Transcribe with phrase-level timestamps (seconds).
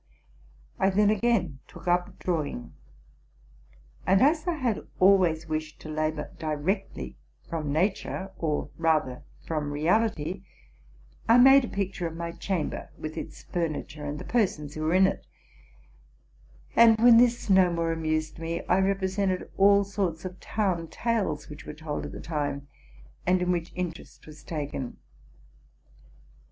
[0.79, 2.73] I then again took up drawing:
[4.07, 10.41] and as I always wished to labor directly from nature, or rather from reality,
[11.29, 14.95] I made a picture of my chamber, with its furniture, and the persons who were
[14.95, 15.27] in it;
[16.75, 21.67] and, when this no more amused me, I represented all sorts of town tales, which
[21.67, 22.67] were told at the time,
[23.27, 24.97] and in which interest was taken.